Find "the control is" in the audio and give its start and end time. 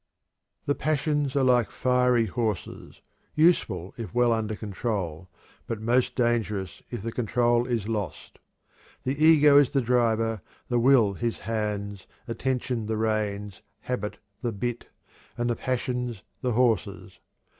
7.03-7.87